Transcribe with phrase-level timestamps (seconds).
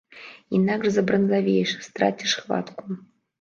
[0.59, 2.99] Інакш забранзавееш, страціш хватку.